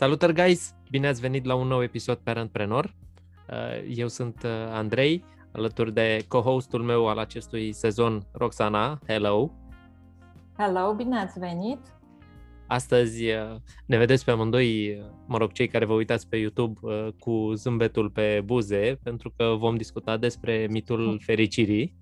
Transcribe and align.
Salutări, 0.00 0.34
guys! 0.34 0.74
Bine 0.90 1.06
ați 1.06 1.20
venit 1.20 1.44
la 1.44 1.54
un 1.54 1.66
nou 1.66 1.82
episod 1.82 2.16
Parentpreneur. 2.16 2.94
Uh, 3.50 3.96
eu 3.96 4.08
sunt 4.08 4.42
uh, 4.42 4.50
Andrei, 4.70 5.24
alături 5.52 5.92
de 5.92 6.24
co-hostul 6.28 6.82
meu 6.82 7.08
al 7.08 7.18
acestui 7.18 7.72
sezon, 7.72 8.26
Roxana. 8.32 9.00
Hello! 9.06 9.50
Hello, 10.56 10.94
bine 10.94 11.18
ați 11.18 11.38
venit! 11.38 11.78
Astăzi 12.66 13.24
uh, 13.24 13.56
ne 13.86 13.96
vedeți 13.96 14.24
pe 14.24 14.30
amândoi, 14.30 15.02
mă 15.26 15.38
rog, 15.38 15.52
cei 15.52 15.68
care 15.68 15.84
vă 15.84 15.92
uitați 15.92 16.28
pe 16.28 16.36
YouTube 16.36 16.80
cu 17.18 17.52
zâmbetul 17.54 18.10
pe 18.10 18.42
buze, 18.44 18.98
pentru 19.02 19.32
că 19.36 19.54
vom 19.58 19.76
discuta 19.76 20.16
despre 20.16 20.66
mitul 20.70 21.20
fericirii. 21.24 21.96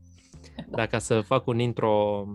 Dacă 0.71 0.99
să 0.99 1.21
fac 1.21 1.47
un 1.47 1.59
intro 1.59 2.27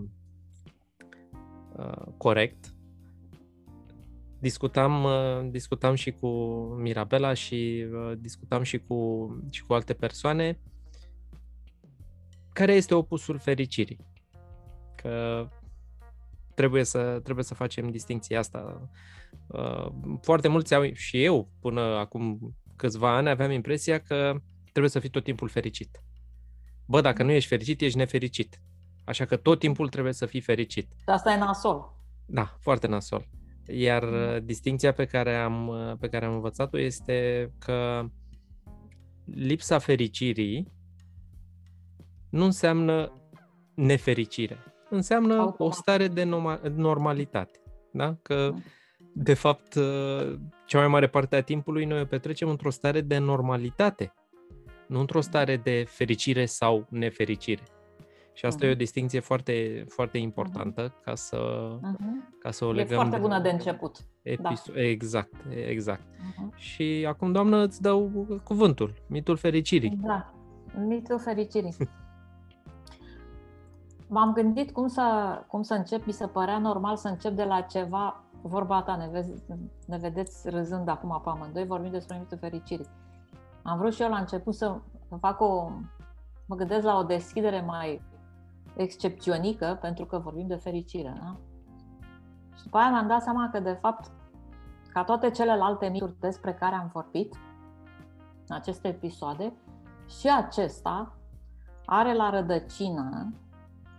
corect, 2.16 2.73
discutam, 4.44 5.04
uh, 5.04 5.50
discutam 5.50 5.94
și 5.94 6.10
cu 6.10 6.28
Mirabela 6.78 7.32
și 7.32 7.86
uh, 7.92 8.12
discutam 8.18 8.62
și 8.62 8.78
cu, 8.78 8.96
și 9.50 9.62
cu 9.62 9.72
alte 9.72 9.92
persoane 9.94 10.58
care 12.52 12.72
este 12.72 12.94
opusul 12.94 13.38
fericirii. 13.38 14.06
Că 14.94 15.48
trebuie 16.54 16.84
să, 16.84 17.20
trebuie 17.22 17.44
să 17.44 17.54
facem 17.54 17.90
distinția 17.90 18.38
asta. 18.38 18.88
Uh, 19.46 19.86
foarte 20.20 20.48
mulți 20.48 20.74
au, 20.74 20.92
și 20.92 21.24
eu 21.24 21.48
până 21.60 21.80
acum 21.80 22.54
câțiva 22.76 23.16
ani 23.16 23.28
aveam 23.28 23.50
impresia 23.50 23.98
că 23.98 24.40
trebuie 24.70 24.90
să 24.90 24.98
fii 24.98 25.10
tot 25.10 25.24
timpul 25.24 25.48
fericit. 25.48 26.02
Bă, 26.86 27.00
dacă 27.00 27.22
nu 27.22 27.30
ești 27.30 27.48
fericit, 27.48 27.80
ești 27.80 27.98
nefericit. 27.98 28.60
Așa 29.04 29.24
că 29.24 29.36
tot 29.36 29.58
timpul 29.58 29.88
trebuie 29.88 30.12
să 30.12 30.26
fii 30.26 30.40
fericit. 30.40 30.88
Asta 31.04 31.32
e 31.32 31.38
nasol. 31.38 31.92
Da, 32.26 32.56
foarte 32.60 32.86
nasol. 32.86 33.26
Iar 33.66 34.04
mm. 34.04 34.34
uh, 34.34 34.42
distinția 34.42 34.92
pe 34.92 35.04
care 35.04 35.36
am, 35.36 35.68
uh, 35.68 35.92
pe 36.00 36.08
care 36.08 36.24
am 36.24 36.32
învățat-o 36.32 36.78
este 36.78 37.50
că 37.58 38.04
lipsa 39.24 39.78
fericirii 39.78 40.72
nu 42.30 42.44
înseamnă 42.44 43.12
nefericire. 43.74 44.58
Înseamnă 44.90 45.34
Automat. 45.34 45.60
o 45.60 45.70
stare 45.70 46.08
de 46.08 46.24
normalitate. 46.74 47.60
Da? 47.92 48.16
Că, 48.22 48.50
mm. 48.52 48.62
de 49.14 49.34
fapt, 49.34 49.74
uh, 49.74 50.38
cea 50.66 50.78
mai 50.78 50.88
mare 50.88 51.06
parte 51.08 51.36
a 51.36 51.42
timpului 51.42 51.84
noi 51.84 52.00
o 52.00 52.04
petrecem 52.04 52.48
într-o 52.48 52.70
stare 52.70 53.00
de 53.00 53.18
normalitate, 53.18 54.12
nu 54.86 55.00
într-o 55.00 55.20
stare 55.20 55.56
de 55.56 55.84
fericire 55.88 56.46
sau 56.46 56.86
nefericire. 56.90 57.62
Și 58.34 58.46
asta 58.46 58.60
uh-huh. 58.60 58.64
e 58.64 58.66
o 58.66 58.70
mhm. 58.70 58.78
distinție 58.78 59.20
foarte, 59.20 59.84
foarte 59.88 60.18
importantă 60.18 60.88
uh-huh. 60.88 61.04
ca 61.04 61.14
să, 61.14 61.70
uh-huh. 61.78 62.38
ca 62.38 62.50
să 62.50 62.64
o 62.64 62.72
legăm. 62.72 62.92
E 62.92 62.94
foarte 62.94 63.18
bună 63.18 63.40
de 63.40 63.50
început. 63.50 63.96
Episo- 64.22 64.72
da. 64.74 64.80
Exact, 64.80 65.34
exact. 65.66 66.02
Uh-huh. 66.02 66.56
Și 66.56 67.06
acum, 67.08 67.32
doamnă, 67.32 67.56
îți 67.56 67.82
dau 67.82 68.26
cuvântul, 68.44 68.94
mitul 69.06 69.36
fericirii. 69.36 69.98
Da, 70.02 70.34
mitul 70.86 71.18
fericirii. 71.18 71.76
M-am 74.08 74.32
gândit 74.32 74.72
cum 74.72 74.86
să, 74.86 75.38
cum 75.46 75.62
să 75.62 75.74
încep, 75.74 76.06
mi 76.06 76.12
se 76.12 76.26
părea 76.26 76.58
normal 76.58 76.96
să 76.96 77.08
încep 77.08 77.32
de 77.32 77.44
la 77.44 77.60
ceva, 77.60 78.24
vorba 78.42 78.82
ta, 78.82 78.96
ne, 78.96 79.08
vezi, 79.10 79.30
ne 79.86 79.96
vedeți 79.96 80.48
râzând 80.48 80.88
acum 80.88 81.20
pe 81.24 81.30
amândoi, 81.30 81.66
vorbim 81.66 81.90
despre 81.90 82.16
mitul 82.18 82.38
fericirii. 82.38 82.88
Am 83.62 83.78
vrut 83.78 83.94
și 83.94 84.02
eu 84.02 84.08
la 84.08 84.18
început 84.18 84.54
să 84.54 84.78
fac 85.20 85.40
o, 85.40 85.70
mă 86.46 86.56
gândesc 86.56 86.84
la 86.84 86.96
o 86.96 87.02
deschidere 87.02 87.60
mai 87.60 88.02
excepționică 88.76 89.78
pentru 89.80 90.04
că 90.04 90.18
vorbim 90.18 90.46
de 90.46 90.54
fericire. 90.54 91.14
Da? 91.20 91.36
Și 92.56 92.62
după 92.62 92.76
aia 92.76 92.90
mi-am 92.90 93.06
dat 93.06 93.22
seama 93.22 93.48
că, 93.52 93.60
de 93.60 93.78
fapt, 93.80 94.10
ca 94.92 95.04
toate 95.04 95.30
celelalte 95.30 95.88
mituri 95.88 96.20
despre 96.20 96.54
care 96.54 96.74
am 96.74 96.90
vorbit 96.92 97.34
în 98.46 98.56
aceste 98.56 98.88
episoade, 98.88 99.52
și 100.06 100.28
acesta 100.28 101.16
are 101.84 102.14
la 102.14 102.30
rădăcină 102.30 103.34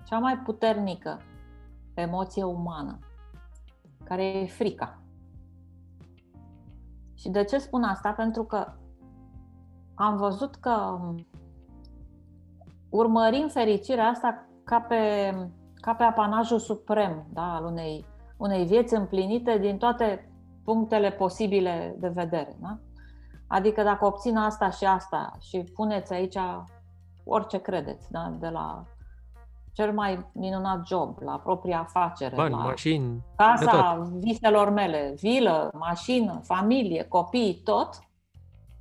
cea 0.04 0.20
mai 0.20 0.38
puternică 0.38 1.22
emoție 1.94 2.44
umană, 2.44 3.00
care 4.04 4.26
e 4.26 4.46
frica. 4.46 5.00
Și 7.14 7.30
de 7.30 7.44
ce 7.44 7.58
spun 7.58 7.84
asta? 7.84 8.12
Pentru 8.12 8.44
că 8.44 8.74
am 9.96 10.18
văzut 10.18 10.56
că 10.56 11.00
urmărim 12.90 13.48
fericirea 13.48 14.08
asta 14.08 14.46
ca 14.66 14.80
pe, 14.80 15.34
ca 15.76 15.94
pe 15.94 16.04
apanajul 16.04 16.60
suprem 16.60 17.26
da, 17.34 17.54
al 17.54 17.66
unei, 17.66 18.06
unei 18.38 18.66
vieți 18.66 18.94
împlinite 18.94 19.58
din 19.58 19.78
toate 19.78 20.32
punctele 20.64 21.12
posibile 21.12 21.96
de 21.98 22.08
vedere. 22.08 22.58
Da? 22.62 22.78
Adică 23.48 23.84
dacă 23.84 24.06
obțin 24.06 24.38
asta 24.38 24.70
și 24.70 24.86
asta 24.86 25.32
și 25.40 25.72
puneți 25.74 26.14
aici 26.14 26.38
orice 27.24 27.58
credeți, 27.58 28.12
da? 28.12 28.36
de 28.40 28.50
la 28.50 28.84
cel 29.74 29.94
mai 29.94 30.30
minunat 30.34 30.88
job, 30.88 31.18
la 31.20 31.40
propria 31.40 31.80
afacere, 31.80 32.36
Bani, 32.36 32.54
la 32.54 32.58
mașini, 32.58 33.24
casa 33.36 34.10
viselor 34.14 34.70
mele, 34.70 35.14
vilă, 35.16 35.70
mașină, 35.74 36.40
familie, 36.44 37.04
copii, 37.04 37.62
tot, 37.64 38.00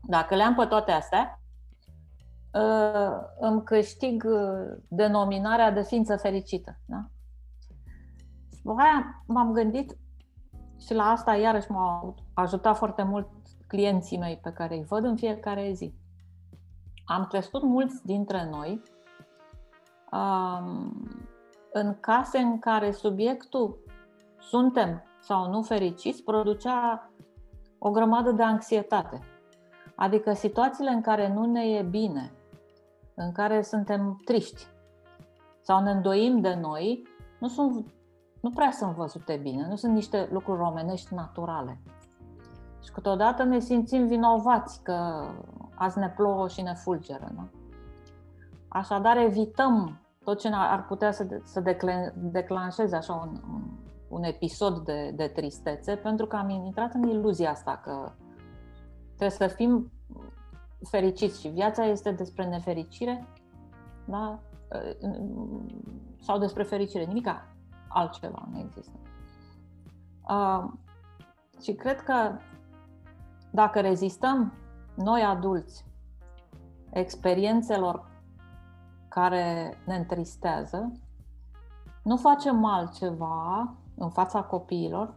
dacă 0.03 0.35
le 0.35 0.43
am 0.43 0.55
pe 0.55 0.65
toate 0.65 0.93
astea, 0.93 1.39
Uh, 1.39 1.44
îmi 3.39 3.63
câștig 3.63 4.25
uh, 4.27 4.77
denominarea 4.89 5.71
de 5.71 5.83
ființă 5.83 6.17
fericită. 6.17 6.79
Da? 6.87 7.05
Și 8.57 8.63
după 8.63 8.81
aia 8.81 9.23
m-am 9.27 9.53
gândit 9.53 9.97
și 10.81 10.95
la 10.95 11.05
asta 11.05 11.35
iarăși 11.35 11.71
m-au 11.71 12.15
ajutat 12.35 12.77
foarte 12.77 13.03
mult 13.03 13.29
clienții 13.67 14.19
mei 14.19 14.39
pe 14.43 14.53
care 14.53 14.75
îi 14.75 14.85
văd 14.85 15.05
în 15.05 15.17
fiecare 15.17 15.73
zi. 15.73 15.95
Am 17.05 17.25
crescut 17.25 17.63
mulți 17.63 18.07
dintre 18.07 18.49
noi 18.51 18.83
um, 20.13 21.09
în 21.73 21.97
case 22.01 22.39
în 22.39 22.59
care 22.59 22.91
subiectul 22.91 23.79
suntem 24.39 25.03
sau 25.21 25.51
nu 25.51 25.63
fericiți 25.63 26.23
producea 26.23 27.11
o 27.79 27.91
grămadă 27.91 28.31
de 28.31 28.43
anxietate. 28.43 29.19
Adică 29.97 30.33
situațiile 30.33 30.91
în 30.91 31.01
care 31.01 31.33
nu 31.33 31.45
ne 31.45 31.65
e 31.65 31.83
bine, 31.83 32.33
în 33.15 33.33
care 33.33 33.63
suntem 33.63 34.21
triști 34.25 34.67
sau 35.61 35.83
ne 35.83 35.91
îndoim 35.91 36.41
de 36.41 36.55
noi, 36.61 37.09
nu, 37.41 37.49
sunt, 37.49 37.95
nu 38.41 38.51
prea 38.51 38.71
sunt 38.71 38.95
văzute 38.95 39.39
bine, 39.43 39.67
nu 39.69 39.77
sunt 39.77 39.95
niște 39.95 40.29
lucruri 40.33 40.61
omenești 40.61 41.15
naturale. 41.15 41.81
Și 42.85 42.93
câteodată 42.93 43.43
ne 43.45 43.59
simțim 43.59 44.07
vinovați 44.07 44.83
că 44.83 45.29
azi 45.75 45.99
ne 45.99 46.09
plouă 46.09 46.49
și 46.49 46.63
ne 46.63 46.75
fulgeră. 46.75 47.33
Nu? 47.35 47.49
Așadar, 48.69 49.17
evităm 49.17 50.01
tot 50.25 50.39
ce 50.39 50.49
ar 50.53 50.87
putea 50.87 51.13
să, 51.13 51.25
de, 51.25 51.41
să 51.45 51.77
declanșeze 52.15 52.97
așa 52.97 53.13
un, 53.13 53.41
un, 53.53 53.63
un 54.09 54.23
episod 54.23 54.79
de, 54.79 55.13
de 55.15 55.27
tristețe, 55.27 55.97
pentru 55.97 56.27
că 56.27 56.37
am 56.37 56.49
intrat 56.49 56.95
în 56.95 57.03
iluzia 57.03 57.51
asta 57.51 57.81
că 57.85 58.13
trebuie 59.07 59.31
să 59.31 59.47
fim 59.47 59.93
fericiți 60.89 61.41
și 61.41 61.49
viața 61.49 61.85
este 61.85 62.11
despre 62.11 62.47
nefericire 62.47 63.27
da? 64.05 64.39
sau 66.21 66.39
despre 66.39 66.63
fericire, 66.63 67.05
nimica 67.05 67.49
altceva 67.89 68.49
nu 68.51 68.59
există. 68.59 68.99
Uh, 70.29 70.73
și 71.63 71.73
cred 71.73 72.01
că 72.01 72.39
dacă 73.51 73.81
rezistăm 73.81 74.53
noi 74.95 75.23
adulți 75.23 75.85
experiențelor 76.91 78.11
care 79.09 79.79
ne 79.87 79.97
întristează, 79.97 80.93
nu 82.03 82.17
facem 82.17 82.65
altceva 82.65 83.75
în 83.97 84.11
fața 84.11 84.43
copiilor 84.43 85.15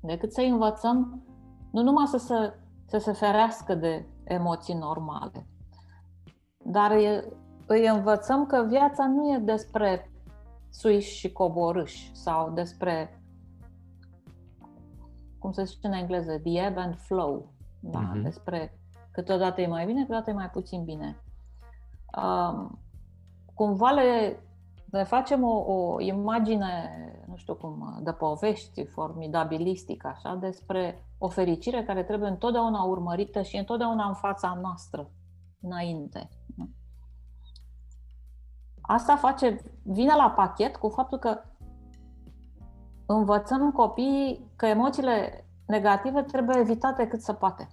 decât 0.00 0.32
să 0.32 0.40
învățăm 0.40 1.22
nu 1.70 1.82
numai 1.82 2.06
să 2.06 2.16
se, 2.16 2.54
să 2.86 2.98
se 2.98 3.12
ferească 3.12 3.74
de 3.74 4.06
emoții 4.28 4.74
normale. 4.74 5.46
Dar 6.64 6.90
îi 7.66 7.86
învățăm 7.86 8.46
că 8.46 8.64
viața 8.68 9.06
nu 9.06 9.32
e 9.34 9.38
despre 9.38 10.10
suiși 10.70 11.16
și 11.16 11.32
coborâși 11.32 12.16
sau 12.16 12.50
despre, 12.50 13.22
cum 15.38 15.52
se 15.52 15.64
zice 15.64 15.86
în 15.86 15.92
engleză, 15.92 16.38
the 16.38 16.66
ebb 16.66 16.76
and 16.76 16.96
flow. 16.96 17.52
Da? 17.80 18.12
Uh-huh. 18.12 18.22
Despre 18.22 18.78
câteodată 19.10 19.60
e 19.60 19.66
mai 19.66 19.86
bine, 19.86 20.00
câteodată 20.00 20.30
e 20.30 20.32
mai 20.32 20.50
puțin 20.50 20.84
bine. 20.84 21.22
Um, 22.22 22.78
cumva 23.54 23.90
le, 23.90 24.40
le 24.90 25.04
facem 25.04 25.42
o, 25.42 25.72
o 25.72 26.00
imagine, 26.00 26.92
nu 27.26 27.36
știu 27.36 27.54
cum, 27.54 28.00
de 28.02 28.12
povești 28.12 28.84
formidabilistic, 28.84 30.04
așa, 30.04 30.34
despre 30.34 31.06
o 31.18 31.28
fericire 31.28 31.84
care 31.84 32.02
trebuie 32.02 32.28
întotdeauna 32.28 32.82
urmărită 32.82 33.42
și 33.42 33.56
întotdeauna 33.56 34.08
în 34.08 34.14
fața 34.14 34.58
noastră, 34.62 35.10
înainte. 35.60 36.28
Asta 38.80 39.16
face, 39.16 39.60
vine 39.82 40.14
la 40.14 40.30
pachet 40.30 40.76
cu 40.76 40.88
faptul 40.88 41.18
că 41.18 41.40
învățăm 43.06 43.72
copiii 43.72 44.52
că 44.56 44.66
emoțiile 44.66 45.44
negative 45.66 46.22
trebuie 46.22 46.58
evitate 46.58 47.08
cât 47.08 47.20
se 47.20 47.34
poate. 47.34 47.68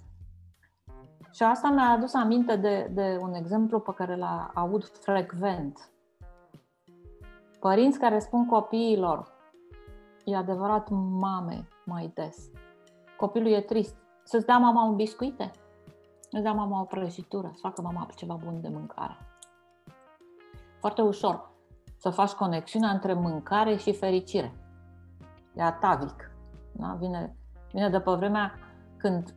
Și 1.32 1.44
asta 1.44 1.70
mi-a 1.70 1.90
adus 1.90 2.14
aminte 2.14 2.56
de, 2.56 2.92
de 2.94 3.18
un 3.22 3.34
exemplu 3.34 3.80
pe 3.80 3.94
care 3.96 4.16
l 4.16 4.24
aud 4.54 4.84
frecvent. 4.86 5.95
Părinți 7.66 8.00
care 8.00 8.20
spun 8.20 8.46
copiilor, 8.46 9.34
e 10.24 10.36
adevărat 10.36 10.90
mame 11.20 11.68
mai 11.86 12.12
des, 12.14 12.50
copilul 13.18 13.52
e 13.52 13.62
trist, 13.62 13.96
să-ți 14.24 14.46
dea 14.46 14.58
mama 14.58 14.84
un 14.84 14.96
biscuite, 14.96 15.52
îți 16.32 16.42
dea 16.42 16.52
mama 16.52 16.82
o 16.82 16.84
prăjitură, 16.84 17.50
să 17.54 17.60
facă 17.62 17.82
mama 17.82 18.08
ceva 18.16 18.38
bun 18.44 18.62
de 18.62 18.68
mâncare. 18.68 19.18
Foarte 20.80 21.02
ușor 21.02 21.52
să 21.98 22.10
faci 22.10 22.32
conexiunea 22.32 22.90
între 22.90 23.14
mâncare 23.14 23.76
și 23.76 23.94
fericire. 23.94 24.54
E 25.56 25.62
atavic. 25.62 26.32
Da? 26.72 26.96
Vine, 27.00 27.36
vine 27.72 27.90
de 27.90 28.00
pe 28.00 28.12
vremea 28.12 28.54
când 28.98 29.36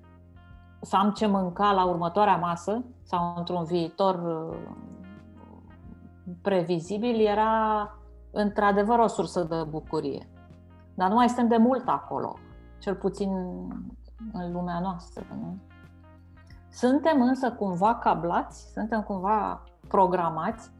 să 0.80 0.96
am 0.96 1.10
ce 1.10 1.26
mânca 1.26 1.72
la 1.72 1.84
următoarea 1.84 2.36
masă 2.36 2.84
sau 3.02 3.34
într-un 3.36 3.64
viitor 3.64 4.14
uh, 4.14 4.58
previzibil 6.42 7.26
era 7.26 7.92
într-adevăr 8.40 8.98
o 8.98 9.06
sursă 9.06 9.42
de 9.42 9.64
bucurie. 9.68 10.28
Dar 10.94 11.08
nu 11.08 11.14
mai 11.14 11.28
suntem 11.28 11.48
de 11.48 11.56
mult 11.56 11.88
acolo, 11.88 12.38
cel 12.78 12.94
puțin 12.94 13.30
în 14.32 14.52
lumea 14.52 14.80
noastră. 14.80 15.26
Nu? 15.30 15.56
Suntem 16.70 17.22
însă 17.22 17.52
cumva 17.52 17.94
cablați, 17.94 18.70
suntem 18.72 19.02
cumva 19.02 19.62
programați 19.88 20.70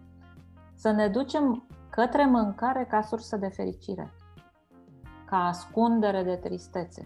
să 0.74 0.90
ne 0.90 1.08
ducem 1.08 1.66
către 1.90 2.26
mâncare 2.26 2.84
ca 2.84 3.00
sursă 3.00 3.36
de 3.36 3.48
fericire, 3.48 4.12
ca 5.24 5.36
ascundere 5.36 6.22
de 6.22 6.34
tristețe. 6.34 7.02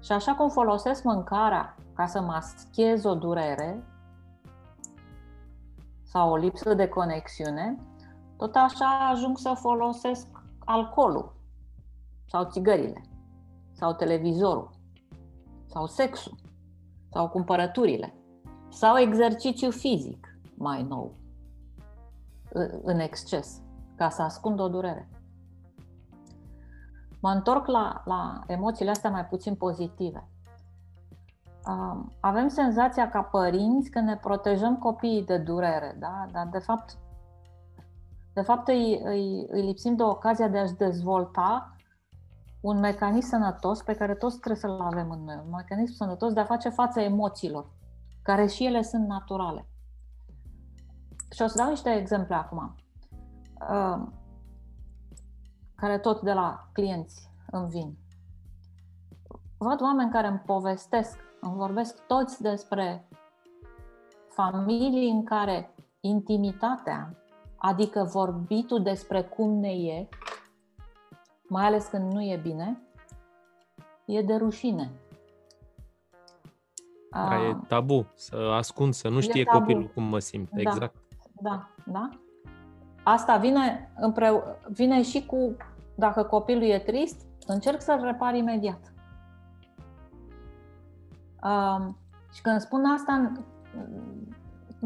Și 0.00 0.12
așa 0.12 0.34
cum 0.34 0.48
folosesc 0.48 1.02
mâncarea 1.02 1.74
ca 1.94 2.06
să 2.06 2.20
maschez 2.20 3.04
o 3.04 3.14
durere 3.14 3.84
sau 6.02 6.30
o 6.30 6.36
lipsă 6.36 6.74
de 6.74 6.88
conexiune, 6.88 7.76
tot 8.36 8.54
așa 8.54 9.08
ajung 9.10 9.38
să 9.38 9.52
folosesc 9.56 10.26
alcoolul 10.64 11.34
sau 12.26 12.44
țigările 12.44 13.02
sau 13.72 13.92
televizorul 13.92 14.70
sau 15.66 15.86
sexul 15.86 16.34
sau 17.12 17.28
cumpărăturile 17.28 18.14
sau 18.68 18.98
exercițiu 18.98 19.70
fizic 19.70 20.38
mai 20.54 20.82
nou 20.82 21.14
în 22.82 22.98
exces 22.98 23.60
ca 23.96 24.08
să 24.08 24.22
ascund 24.22 24.60
o 24.60 24.68
durere. 24.68 25.08
Mă 27.20 27.30
întorc 27.30 27.66
la, 27.66 28.02
la 28.04 28.40
emoțiile 28.46 28.90
astea 28.90 29.10
mai 29.10 29.24
puțin 29.24 29.54
pozitive. 29.54 30.28
Avem 32.20 32.48
senzația 32.48 33.08
ca 33.08 33.22
părinți 33.22 33.90
că 33.90 34.00
ne 34.00 34.16
protejăm 34.16 34.76
copiii 34.76 35.24
de 35.24 35.38
durere, 35.38 35.96
da? 35.98 36.26
dar 36.32 36.48
de 36.50 36.58
fapt, 36.58 36.98
de 38.36 38.42
fapt 38.42 38.68
îi, 38.68 39.00
îi, 39.04 39.46
îi 39.48 39.62
lipsim 39.62 39.96
de 39.96 40.02
ocazia 40.02 40.48
de 40.48 40.58
a-și 40.58 40.74
dezvolta 40.74 41.76
un 42.60 42.78
mecanism 42.78 43.28
sănătos 43.28 43.82
pe 43.82 43.94
care 43.94 44.14
toți 44.14 44.38
trebuie 44.38 44.60
să-l 44.60 44.80
avem 44.80 45.10
în 45.10 45.24
noi, 45.24 45.42
un 45.44 45.50
mecanism 45.50 45.94
sănătos 45.94 46.32
de 46.32 46.40
a 46.40 46.44
face 46.44 46.68
față 46.68 47.00
emoțiilor, 47.00 47.70
care 48.22 48.46
și 48.46 48.64
ele 48.64 48.82
sunt 48.82 49.06
naturale. 49.06 49.68
Și 51.30 51.42
o 51.42 51.46
să 51.46 51.56
dau 51.56 51.68
niște 51.68 51.90
exemple 51.90 52.34
acum, 52.34 52.74
care 55.74 55.98
tot 55.98 56.20
de 56.22 56.32
la 56.32 56.68
clienți 56.72 57.30
îmi 57.50 57.68
vin. 57.68 57.98
Văd 59.58 59.80
oameni 59.80 60.10
care 60.10 60.26
îmi 60.26 60.42
povestesc, 60.46 61.18
îmi 61.40 61.54
vorbesc 61.54 62.06
toți 62.06 62.42
despre 62.42 63.08
familii 64.28 65.10
în 65.10 65.24
care 65.24 65.74
intimitatea, 66.00 67.16
adică 67.66 68.04
vorbitul 68.04 68.82
despre 68.82 69.22
cum 69.22 69.50
ne 69.50 69.72
e, 69.72 70.08
mai 71.48 71.64
ales 71.64 71.86
când 71.86 72.12
nu 72.12 72.22
e 72.22 72.40
bine, 72.42 72.80
e 74.04 74.22
de 74.22 74.34
rușine. 74.34 74.90
Da, 77.10 77.34
e 77.34 77.56
tabu 77.68 78.06
să 78.14 78.36
ascund, 78.36 78.94
să 78.94 79.08
nu 79.08 79.20
știe 79.20 79.44
tabu. 79.44 79.58
copilul 79.58 79.90
cum 79.94 80.02
mă 80.02 80.18
simt. 80.18 80.50
Da, 80.50 80.60
exact. 80.60 80.96
Da, 81.40 81.68
da. 81.84 82.08
Asta 83.02 83.36
vine, 83.36 83.92
împreu- 83.96 84.44
vine 84.68 85.02
și 85.02 85.26
cu, 85.26 85.56
dacă 85.94 86.22
copilul 86.22 86.62
e 86.62 86.78
trist, 86.78 87.26
încerc 87.46 87.80
să-l 87.80 88.00
repar 88.02 88.34
imediat. 88.34 88.92
Uh, 91.42 91.86
și 92.32 92.42
când 92.42 92.60
spun 92.60 92.84
asta, 92.84 93.32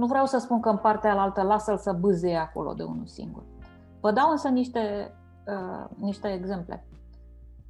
nu 0.00 0.06
vreau 0.06 0.26
să 0.26 0.38
spun 0.38 0.60
că 0.60 0.68
în 0.68 0.76
partea 0.76 1.20
altă 1.20 1.42
lasă-l 1.42 1.78
să 1.78 1.92
bâzie 1.92 2.36
acolo 2.36 2.72
de 2.72 2.82
unul 2.82 3.06
singur. 3.06 3.42
Vă 4.00 4.12
dau 4.12 4.30
însă 4.30 4.48
niște 4.48 5.14
uh, 5.46 5.84
niște 5.96 6.32
exemple. 6.32 6.84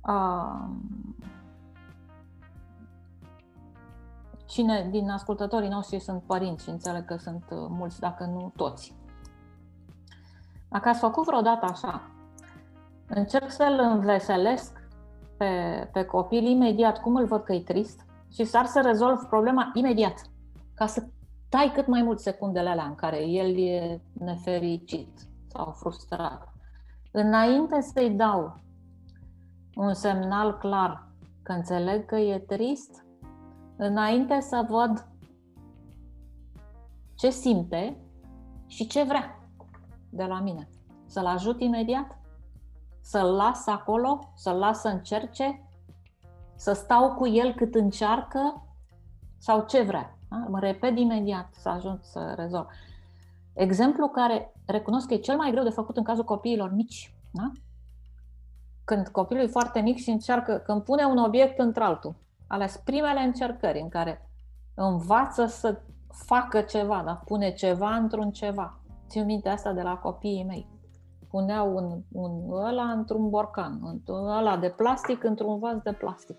Uh, 0.09 0.69
cine 4.47 4.89
din 4.91 5.11
ascultătorii 5.11 5.69
noștri 5.69 5.99
sunt 5.99 6.23
părinți 6.23 6.65
și 6.65 6.71
înțeleg 6.71 7.05
că 7.05 7.17
sunt 7.17 7.45
uh, 7.51 7.67
mulți, 7.69 8.01
dacă 8.01 8.25
nu 8.25 8.53
toți. 8.57 8.95
Dacă 10.69 10.89
ați 10.89 11.01
făcut 11.01 11.25
vreodată 11.25 11.67
așa, 11.67 12.03
încerc 13.07 13.51
să-l 13.51 13.79
înveselesc 13.93 14.89
pe, 15.37 15.89
pe 15.93 16.05
copil 16.05 16.45
imediat, 16.45 17.01
cum 17.01 17.17
îl 17.17 17.27
văd 17.27 17.43
că 17.43 17.53
e 17.53 17.61
trist, 17.61 18.07
și 18.33 18.45
s-ar 18.45 18.67
să 18.67 18.81
rezolv 18.81 19.19
problema 19.19 19.71
imediat, 19.75 20.23
ca 20.75 20.87
să 20.87 21.07
tai 21.51 21.73
cât 21.75 21.87
mai 21.87 22.03
mult 22.03 22.21
secundele 22.21 22.69
alea 22.69 22.85
în 22.85 22.95
care 22.95 23.27
el 23.27 23.59
e 23.59 24.01
nefericit 24.13 25.29
sau 25.47 25.71
frustrat 25.71 26.51
înainte 27.11 27.81
să-i 27.81 28.11
dau 28.11 28.61
un 29.75 29.95
semnal 29.95 30.59
clar 30.59 31.09
că 31.43 31.53
înțeleg 31.53 32.07
că 32.07 32.17
e 32.17 32.39
trist, 32.39 33.05
înainte 33.77 34.41
să 34.41 34.67
văd 34.69 35.09
ce 37.15 37.31
simte 37.31 37.97
și 38.67 38.87
ce 38.87 39.03
vrea 39.03 39.49
de 40.11 40.25
la 40.25 40.41
mine. 40.41 40.69
Să-l 41.07 41.27
ajut 41.27 41.61
imediat? 41.61 42.19
Să-l 43.01 43.35
las 43.35 43.67
acolo? 43.67 44.33
Să-l 44.35 44.57
las 44.57 44.81
să 44.81 44.89
încerce? 44.89 45.69
Să 46.55 46.73
stau 46.73 47.15
cu 47.15 47.27
el 47.27 47.55
cât 47.55 47.75
încearcă? 47.75 48.65
Sau 49.39 49.65
ce 49.67 49.83
vrea? 49.83 50.19
Da? 50.31 50.37
Mă 50.49 50.59
repet 50.59 50.99
imediat 50.99 51.49
să 51.55 51.69
ajung 51.69 51.99
să 52.03 52.35
rezolv. 52.37 52.67
Exemplu 53.53 54.09
care 54.09 54.53
recunosc 54.67 55.07
că 55.07 55.15
e 55.15 55.19
cel 55.19 55.37
mai 55.37 55.51
greu 55.51 55.63
de 55.63 55.71
făcut 55.71 55.97
în 55.97 56.05
cazul 56.05 56.25
copiilor 56.25 56.73
mici. 56.73 57.15
Da? 57.31 57.51
Când 58.85 59.09
copilul 59.09 59.43
e 59.43 59.47
foarte 59.47 59.81
mic 59.81 59.97
și 59.97 60.11
încearcă, 60.11 60.57
când 60.57 60.83
pune 60.83 61.05
un 61.05 61.17
obiect 61.17 61.59
într-altul, 61.59 62.15
ales 62.47 62.77
primele 62.77 63.21
încercări 63.21 63.81
în 63.81 63.89
care 63.89 64.31
învață 64.75 65.47
să 65.47 65.81
facă 66.09 66.61
ceva, 66.61 67.03
da? 67.05 67.15
pune 67.15 67.53
ceva 67.53 67.95
într-un 67.95 68.31
ceva. 68.31 68.81
Țin 69.09 69.25
minte 69.25 69.49
asta 69.49 69.73
de 69.73 69.83
la 69.83 69.97
copiii 69.97 70.45
mei. 70.45 70.69
Puneau 71.31 71.75
un, 71.77 72.03
un 72.13 72.51
ăla 72.51 72.91
într-un 72.91 73.31
borcan, 73.31 74.03
ăla 74.09 74.57
de 74.57 74.69
plastic 74.69 75.25
într-un 75.25 75.59
vas 75.59 75.77
de 75.83 75.93
plastic. 75.93 76.37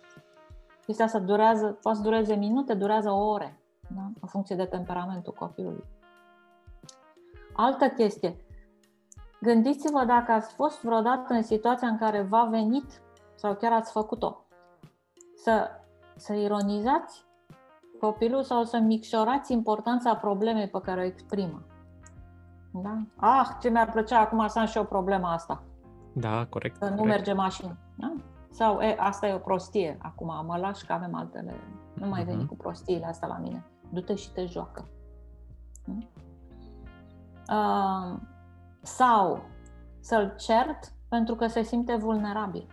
Chestia 0.86 1.05
asta 1.05 1.19
durează, 1.19 1.77
poate 1.81 1.98
să 1.98 2.03
dureze 2.03 2.36
minute, 2.36 2.74
durează 2.74 3.10
ore, 3.10 3.61
da? 3.95 4.01
în 4.21 4.27
funcție 4.27 4.55
de 4.55 4.65
temperamentul 4.65 5.33
copilului. 5.33 5.83
Altă 7.53 7.88
chestie. 7.88 8.36
Gândiți-vă 9.41 10.05
dacă 10.05 10.31
ați 10.31 10.53
fost 10.53 10.81
vreodată 10.81 11.33
în 11.33 11.43
situația 11.43 11.88
în 11.88 11.98
care 11.98 12.21
v-a 12.21 12.43
venit 12.43 13.01
sau 13.36 13.55
chiar 13.55 13.71
ați 13.71 13.91
făcut-o. 13.91 14.45
Să, 15.36 15.69
să 16.15 16.33
ironizați 16.33 17.25
copilul 18.00 18.43
sau 18.43 18.63
să 18.63 18.77
micșorați 18.77 19.53
importanța 19.53 20.15
problemei 20.15 20.67
pe 20.67 20.81
care 20.81 21.01
o 21.01 21.03
exprimă. 21.03 21.62
Da? 22.74 22.98
Ah, 23.15 23.48
ce 23.62 23.69
mi-ar 23.69 23.91
plăcea 23.91 24.19
acum 24.19 24.48
să 24.48 24.60
am 24.60 24.65
și 24.65 24.77
o 24.77 24.83
problemă 24.83 25.27
asta. 25.27 25.63
Da, 26.13 26.45
corect. 26.50 26.75
Să 26.75 26.89
nu 26.89 26.95
corect. 26.95 27.15
merge 27.15 27.33
mașina. 27.33 27.77
Da? 27.95 28.13
Sau, 28.50 28.79
e, 28.79 28.95
asta 29.00 29.27
e 29.27 29.33
o 29.33 29.38
prostie 29.38 29.98
acum, 30.01 30.45
mă 30.45 30.57
lași 30.57 30.86
că 30.86 30.93
avem 30.93 31.15
altele. 31.15 31.53
Nu 31.93 32.07
mai 32.07 32.24
uh-huh. 32.24 32.25
veni 32.25 32.45
cu 32.45 32.55
prostiile 32.55 33.05
astea 33.05 33.27
la 33.27 33.38
mine. 33.38 33.65
Du-te 33.91 34.15
și 34.15 34.31
te 34.31 34.45
joacă. 34.45 34.88
Uh, 37.50 38.19
sau 38.81 39.43
să-l 40.00 40.36
cert 40.38 40.93
pentru 41.10 41.36
că 41.36 41.48
se 41.48 41.62
simte 41.62 41.95
vulnerabil. 41.95 42.67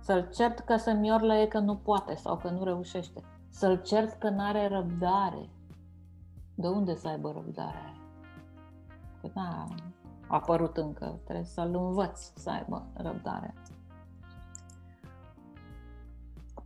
Să-l 0.00 0.28
cert 0.34 0.58
că 0.58 0.76
se 0.76 0.92
miorlăie 0.92 1.48
că 1.48 1.58
nu 1.58 1.76
poate 1.76 2.14
sau 2.14 2.36
că 2.36 2.50
nu 2.50 2.64
reușește. 2.64 3.22
Să-l 3.48 3.82
cert 3.82 4.18
că 4.18 4.28
nu 4.28 4.42
are 4.42 4.68
răbdare. 4.68 5.48
De 6.54 6.68
unde 6.68 6.94
să 6.94 7.08
aibă 7.08 7.32
răbdare? 7.32 7.96
Că 9.20 9.30
n-a 9.34 9.64
apărut 10.28 10.76
încă, 10.76 11.20
trebuie 11.24 11.44
să-l 11.44 11.74
învăț 11.74 12.20
să 12.34 12.50
aibă 12.50 12.86
răbdare. 12.94 13.54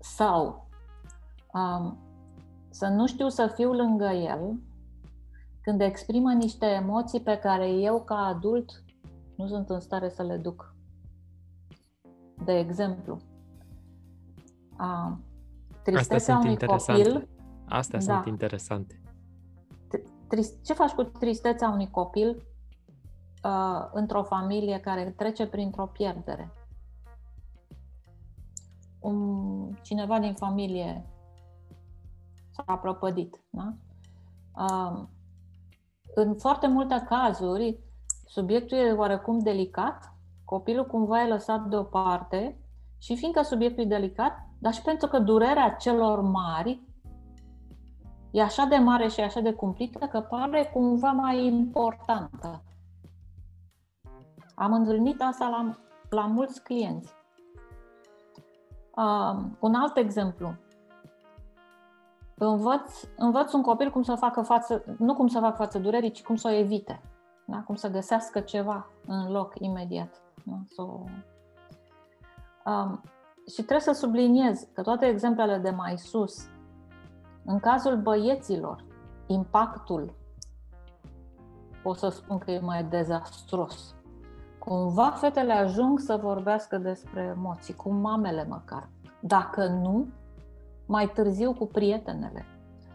sau 0.03 0.67
um, 1.53 1.99
să 2.71 2.87
nu 2.87 3.07
știu 3.07 3.29
să 3.29 3.53
fiu 3.55 3.73
lângă 3.73 4.09
el 4.09 4.61
când 5.63 5.81
exprimă 5.81 6.33
niște 6.33 6.67
emoții 6.67 7.21
pe 7.21 7.39
care 7.39 7.71
eu, 7.71 8.03
ca 8.03 8.15
adult, 8.15 8.85
nu 9.37 9.47
sunt 9.47 9.71
în 9.71 9.81
stare 9.81 10.09
să 10.09 10.23
le 10.23 10.37
duc. 10.37 10.75
De 12.45 12.59
exemplu, 12.59 13.17
a, 14.77 15.21
tristețea 15.83 16.39
unui 16.39 16.57
copil. 16.57 17.29
Astea 17.69 17.99
da. 17.99 18.15
sunt 18.15 18.27
interesante. 18.27 19.01
Ce 20.63 20.73
faci 20.73 20.91
cu 20.91 21.03
tristețea 21.03 21.69
unui 21.69 21.91
copil 21.91 22.47
uh, 23.45 23.89
într-o 23.93 24.23
familie 24.23 24.81
care 24.81 25.11
trece 25.17 25.47
printr-o 25.47 25.87
pierdere? 25.87 26.53
Un, 29.01 29.75
cineva 29.83 30.19
din 30.19 30.35
familie 30.35 31.12
s-a 32.67 32.77
prăpădit. 32.77 33.41
Da? 33.51 33.73
Uh, 34.57 35.03
în 36.15 36.35
foarte 36.35 36.67
multe 36.67 37.05
cazuri, 37.09 37.79
subiectul 38.27 38.79
e 38.79 38.93
oarecum 38.93 39.39
delicat, 39.39 40.15
copilul 40.45 40.87
cumva 40.87 41.23
e 41.23 41.29
lăsat 41.29 41.65
deoparte 41.69 42.59
și 42.99 43.17
fiindcă 43.17 43.43
subiectul 43.43 43.85
e 43.85 43.87
delicat, 43.87 44.33
dar 44.59 44.73
și 44.73 44.83
pentru 44.83 45.09
că 45.09 45.19
durerea 45.19 45.71
celor 45.71 46.21
mari 46.21 46.81
e 48.31 48.43
așa 48.43 48.65
de 48.65 48.77
mare 48.77 49.09
și 49.09 49.21
așa 49.21 49.41
de 49.41 49.53
cumplită 49.53 50.07
că 50.07 50.21
pare 50.21 50.71
cumva 50.73 51.11
mai 51.11 51.45
importantă. 51.47 52.63
Am 54.55 54.73
întâlnit 54.73 55.21
asta 55.21 55.49
la, 55.49 55.77
la 56.11 56.27
mulți 56.27 56.63
clienți. 56.63 57.13
Uh, 58.97 59.45
un 59.61 59.75
alt 59.75 59.97
exemplu 59.97 60.55
învăț, 62.35 63.05
învăț 63.17 63.53
un 63.53 63.63
copil 63.63 63.91
cum 63.91 64.03
să 64.03 64.15
facă 64.15 64.43
față, 64.43 64.85
nu 64.99 65.15
cum 65.15 65.27
să 65.27 65.41
facă 65.41 65.57
față 65.57 65.79
durerii, 65.79 66.11
ci 66.11 66.23
cum 66.23 66.37
să 66.37 66.49
o 66.49 66.55
evite. 66.55 67.03
Da? 67.47 67.63
Cum 67.67 67.75
să 67.75 67.91
găsească 67.91 68.41
ceva 68.41 68.87
în 69.07 69.31
loc 69.31 69.53
imediat. 69.59 70.23
Da? 70.45 70.59
So, 70.69 70.83
um, 72.65 73.01
și 73.47 73.55
trebuie 73.55 73.81
să 73.81 73.93
subliniez 73.93 74.69
că 74.73 74.83
toate 74.83 75.07
exemplele 75.07 75.59
de 75.59 75.71
mai 75.71 75.99
sus, 75.99 76.49
în 77.45 77.59
cazul 77.59 77.97
băieților, 77.97 78.85
impactul 79.27 80.15
o 81.83 81.95
să 81.95 82.09
spun 82.09 82.39
că 82.39 82.51
e 82.51 82.61
mai 82.61 82.85
dezastros. 82.85 83.95
Cumva 84.59 85.11
fetele 85.11 85.53
ajung 85.53 85.99
să 85.99 86.19
vorbească 86.23 86.79
despre 86.79 87.35
emoții, 87.37 87.75
cu 87.75 87.93
mamele 87.93 88.47
măcar. 88.49 88.89
Dacă 89.21 89.67
nu, 89.67 90.07
mai 90.93 91.09
târziu 91.09 91.53
cu 91.53 91.67
prietenele. 91.67 92.47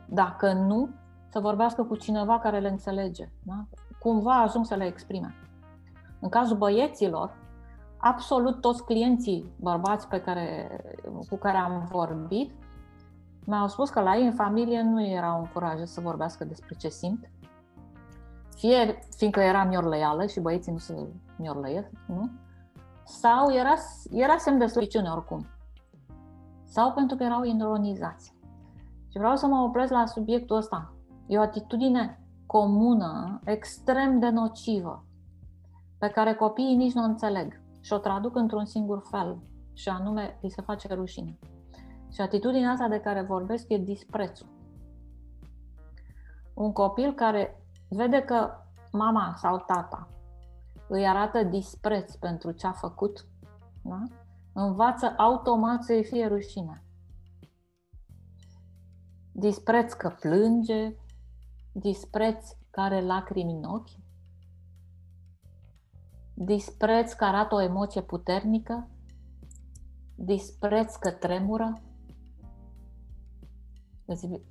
Dacă 0.10 0.54
nu, 0.54 0.90
să 1.28 1.40
vorbească 1.40 1.84
cu 1.84 1.96
cineva 1.96 2.40
care 2.40 2.60
le 2.60 2.70
înțelege. 2.70 3.30
Da? 3.44 3.66
Cumva 4.00 4.42
ajung 4.42 4.66
să 4.66 4.76
le 4.76 4.86
exprime. 4.86 5.36
În 6.20 6.30
cazul 6.30 6.58
băieților, 6.58 7.38
absolut 7.98 8.62
toți 8.62 8.84
clienții 8.84 9.52
bărbați 9.60 10.08
pe 10.08 10.22
care, 10.22 10.70
cu 11.30 11.36
care 11.36 11.58
am 11.58 11.88
vorbit 11.92 12.52
mi-au 13.46 13.68
spus 13.68 13.90
că 13.90 14.02
la 14.02 14.16
ei 14.16 14.26
în 14.26 14.34
familie 14.34 14.82
nu 14.82 15.06
erau 15.06 15.40
încurajați 15.40 15.94
să 15.94 16.02
vorbească 16.02 16.46
despre 16.46 16.76
ce 16.80 16.90
simt. 16.90 17.30
Fie 18.56 19.00
fiindcă 19.16 19.40
era 19.40 19.64
miorlăială 19.64 20.26
și 20.26 20.40
băieții 20.40 20.72
nu 20.72 20.78
se 20.78 21.08
miorlăiesc, 21.38 21.90
nu? 22.08 22.30
Sau 23.04 23.54
era, 23.54 23.74
era 24.12 24.38
semn 24.38 24.58
de 24.58 24.66
slăbiciune 24.66 25.10
oricum 25.10 25.46
sau 26.68 26.92
pentru 26.92 27.18
că 27.18 27.24
erau 27.24 27.44
ironizați. 27.44 28.36
Și 29.08 29.18
vreau 29.18 29.36
să 29.36 29.48
mă 29.48 29.62
opresc 29.62 29.92
la 29.92 30.06
subiectul 30.06 30.56
ăsta. 30.56 30.94
E 31.28 31.38
o 31.38 31.42
atitudine 31.42 32.22
comună, 32.46 33.40
extrem 33.44 34.20
de 34.20 34.30
nocivă, 34.30 35.06
pe 35.98 36.08
care 36.08 36.34
copiii 36.34 36.76
nici 36.76 36.94
nu 36.94 37.02
o 37.02 37.06
înțeleg 37.06 37.62
și 37.82 37.94
o 37.94 37.98
traduc 37.98 38.36
într-un 38.36 38.66
singur 38.66 39.02
fel, 39.10 39.38
și 39.74 39.90
anume 39.90 40.38
îi 40.42 40.52
se 40.52 40.62
face 40.62 40.94
rușine. 40.94 41.40
Și 42.12 42.22
atitudinea 42.22 42.72
asta 42.72 42.88
de 42.88 43.00
care 43.00 43.22
vorbesc 43.22 43.66
e 43.70 43.78
disprețul. 43.78 44.48
Un 46.54 46.72
copil 46.72 47.14
care 47.14 47.64
vede 47.90 48.22
că 48.22 48.50
mama 48.92 49.34
sau 49.38 49.64
tata 49.68 50.08
îi 50.88 51.08
arată 51.08 51.44
dispreț 51.44 52.16
pentru 52.16 52.52
ce 52.52 52.68
a 52.68 52.72
făcut, 52.72 53.26
da? 53.82 54.04
Învață 54.62 55.14
automat 55.18 55.84
să-i 55.84 56.04
fie 56.04 56.28
rușine. 56.28 56.84
Dispreț 59.32 59.94
că 59.94 60.10
plânge, 60.20 60.96
dispreț 61.72 62.50
că 62.70 62.82
are 62.82 63.02
lacrimi 63.02 63.52
în 63.52 63.64
ochi, 63.64 63.90
dispreț 66.34 67.14
că 67.14 67.26
arată 67.26 67.56
o 67.56 67.62
emoție 67.62 68.02
puternică, 68.02 68.90
dispreț 70.16 70.96
că 70.96 71.12
tremură. 71.12 71.82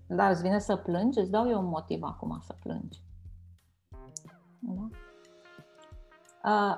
Dar 0.07 0.31
îți 0.31 0.43
vine 0.43 0.59
să 0.59 0.77
plângi? 0.77 1.19
Îți 1.19 1.31
dau 1.31 1.49
eu 1.49 1.59
un 1.59 1.69
motiv 1.69 2.03
acum 2.03 2.41
să 2.41 2.57
plângi. 2.63 3.03
Da? 4.59 4.89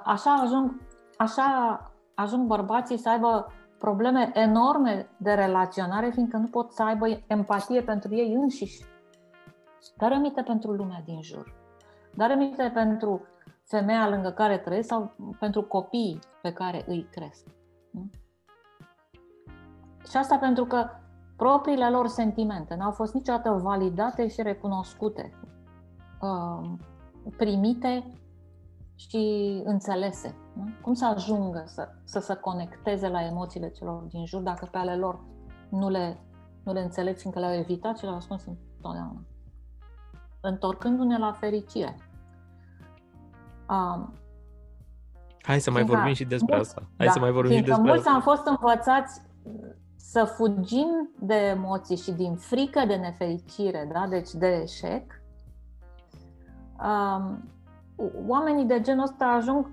Așa 0.05 0.35
ajung, 0.35 0.81
așa 1.17 1.81
ajung 2.21 2.47
bărbații 2.47 2.99
să 2.99 3.09
aibă 3.09 3.53
probleme 3.79 4.31
enorme 4.35 5.09
de 5.17 5.33
relaționare, 5.33 6.11
fiindcă 6.11 6.37
nu 6.37 6.47
pot 6.47 6.73
să 6.73 6.83
aibă 6.83 7.07
empatie 7.27 7.83
pentru 7.83 8.15
ei 8.15 8.33
înșiși. 8.33 8.85
Dar 9.97 10.13
aminte 10.13 10.43
pentru 10.43 10.71
lumea 10.71 11.03
din 11.05 11.23
jur. 11.23 11.55
Dar 12.15 12.31
aminte 12.31 12.71
pentru 12.75 13.21
femeia 13.65 14.09
lângă 14.09 14.31
care 14.31 14.59
trăiesc 14.59 14.89
sau 14.89 15.15
pentru 15.39 15.63
copiii 15.63 16.19
pe 16.43 16.53
care 16.53 16.85
îi 16.87 17.09
cresc. 17.11 17.47
Și 20.11 20.17
asta 20.17 20.37
pentru 20.37 20.65
că 20.65 20.89
propriile 21.37 21.91
lor 21.91 22.07
sentimente 22.07 22.75
n-au 22.75 22.91
fost 22.91 23.15
niciodată 23.15 23.51
validate 23.51 24.29
și 24.29 24.43
recunoscute, 24.43 25.33
uh, 26.21 26.71
primite 27.37 28.13
și 28.95 29.63
înțelese. 29.65 30.35
Nu? 30.59 30.65
Cum 30.83 30.95
să 30.95 31.07
ajungă 31.07 31.63
să, 31.67 31.89
să 32.05 32.21
se 32.21 32.35
conecteze 32.35 33.09
la 33.09 33.25
emoțiile 33.25 33.71
celor 33.71 34.03
din 34.03 34.27
jur 34.27 34.41
dacă 34.41 34.69
pe 34.71 34.79
ale 34.79 34.97
lor 34.97 35.21
nu 35.71 35.89
le, 35.89 36.21
nu 36.65 36.73
le 36.73 36.81
înțeleg, 36.81 37.17
fiindcă 37.17 37.41
le-au 37.41 37.55
evitat 37.55 37.99
și 37.99 38.05
le-au 38.05 38.17
ascuns 38.17 38.45
întotdeauna. 38.47 39.23
Întorcându-ne 40.41 41.19
la 41.19 41.33
fericire. 41.33 41.97
Um, 43.69 44.15
Hai 45.43 45.61
să 45.61 45.71
mai 45.71 45.85
vorbim 45.85 46.13
și 46.13 46.25
despre 46.25 46.55
mulți, 46.55 46.71
asta. 46.71 46.89
Hai 46.97 47.07
da, 47.07 47.13
să 47.13 47.19
mai 47.19 47.31
vorbim 47.31 47.57
și 47.57 47.63
despre 47.63 47.83
mulți 47.83 47.99
asta. 47.99 48.11
am 48.11 48.21
fost 48.21 48.47
învățați 48.47 49.23
să 49.97 50.25
fugim 50.25 51.11
de 51.21 51.35
emoții 51.35 51.97
și 51.97 52.13
din 52.13 52.37
frică 52.37 52.83
de 52.87 52.95
nefericire, 52.95 53.89
da? 53.93 54.07
deci 54.09 54.31
de 54.31 54.61
eșec, 54.63 55.21
um, 56.81 57.49
oamenii 58.27 58.65
de 58.65 58.81
genul 58.81 59.03
ăsta 59.03 59.25
ajung 59.25 59.71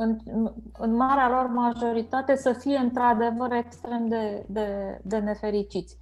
în, 0.00 0.18
în 0.78 0.96
marea 0.96 1.28
lor 1.28 1.46
majoritate 1.46 2.36
să 2.36 2.52
fie 2.52 2.76
într-adevăr 2.76 3.52
extrem 3.52 4.08
de, 4.08 4.46
de, 4.48 5.00
de 5.04 5.18
nefericiți. 5.18 5.98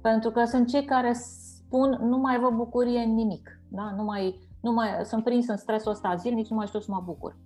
Pentru 0.00 0.30
că 0.30 0.44
sunt 0.44 0.68
cei 0.68 0.84
care 0.84 1.12
spun 1.12 1.98
nu 2.00 2.16
mai 2.16 2.40
vă 2.40 2.50
bucurie 2.50 3.00
în 3.00 3.14
nimic. 3.14 3.60
Da? 3.68 3.92
Nu 3.96 4.02
mai, 4.04 4.48
nu 4.60 4.72
mai, 4.72 4.88
sunt 5.04 5.24
prins 5.24 5.48
în 5.48 5.56
stresul 5.56 5.90
ăsta 5.90 6.14
zilnic, 6.14 6.48
nu 6.48 6.56
mai 6.56 6.66
știu 6.66 6.80
să 6.80 6.92
mă 6.92 7.02
bucur. 7.04 7.36